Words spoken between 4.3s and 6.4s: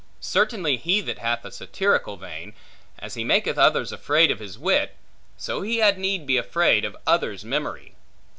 of his wit, so he had need be